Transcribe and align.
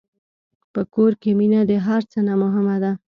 په 0.73 0.81
کور 0.93 1.11
کې 1.21 1.31
مینه 1.39 1.61
د 1.69 1.71
هر 1.85 2.01
څه 2.11 2.19
نه 2.27 2.33
مهمه 2.41 2.77
ده. 2.83 2.91